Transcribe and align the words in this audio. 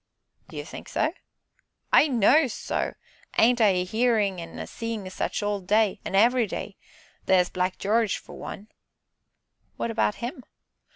"Do 0.47 0.57
you 0.57 0.65
think 0.65 0.89
so?" 0.89 1.13
"I 1.93 2.07
knows 2.07 2.53
so; 2.53 2.95
ain't 3.37 3.61
I 3.61 3.67
a 3.67 3.85
'earin' 3.85 4.39
an' 4.39 4.57
a 4.57 4.65
seein' 4.65 5.07
such 5.11 5.43
all 5.43 5.59
day, 5.59 5.99
an' 6.03 6.15
every 6.15 6.47
day 6.47 6.75
theer's 7.27 7.51
Black 7.51 7.77
Jarge, 7.77 8.17
for 8.17 8.33
one." 8.35 8.69
"What 9.77 9.91
about 9.91 10.15
him?" 10.15 10.43